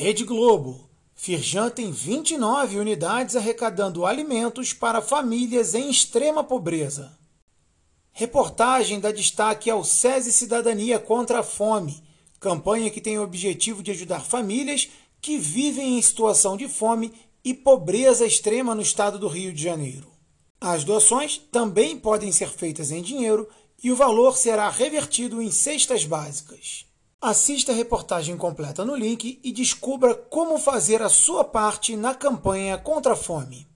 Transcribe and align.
Rede 0.00 0.22
Globo. 0.22 0.88
Firjan 1.12 1.70
tem 1.70 1.90
29 1.90 2.78
unidades 2.78 3.34
arrecadando 3.34 4.06
alimentos 4.06 4.72
para 4.72 5.02
famílias 5.02 5.74
em 5.74 5.90
extrema 5.90 6.44
pobreza. 6.44 7.18
Reportagem 8.12 9.00
dá 9.00 9.10
destaque 9.10 9.68
ao 9.68 9.82
SESI 9.82 10.30
Cidadania 10.30 11.00
contra 11.00 11.40
a 11.40 11.42
Fome, 11.42 12.00
campanha 12.38 12.90
que 12.90 13.00
tem 13.00 13.18
o 13.18 13.24
objetivo 13.24 13.82
de 13.82 13.90
ajudar 13.90 14.20
famílias 14.20 14.88
que 15.20 15.36
vivem 15.36 15.98
em 15.98 16.00
situação 16.02 16.56
de 16.56 16.68
fome 16.68 17.12
e 17.44 17.52
pobreza 17.52 18.24
extrema 18.24 18.76
no 18.76 18.82
estado 18.82 19.18
do 19.18 19.26
Rio 19.26 19.52
de 19.52 19.60
Janeiro. 19.60 20.12
As 20.60 20.84
doações 20.84 21.38
também 21.50 21.98
podem 21.98 22.30
ser 22.30 22.50
feitas 22.50 22.92
em 22.92 23.02
dinheiro 23.02 23.48
e 23.82 23.90
o 23.90 23.96
valor 23.96 24.36
será 24.36 24.70
revertido 24.70 25.42
em 25.42 25.50
cestas 25.50 26.04
básicas. 26.04 26.87
Assista 27.20 27.72
a 27.72 27.74
reportagem 27.74 28.36
completa 28.36 28.84
no 28.84 28.94
link 28.94 29.40
e 29.42 29.50
descubra 29.50 30.14
como 30.14 30.56
fazer 30.56 31.02
a 31.02 31.08
sua 31.08 31.42
parte 31.42 31.96
na 31.96 32.14
campanha 32.14 32.78
contra 32.78 33.14
a 33.14 33.16
fome. 33.16 33.66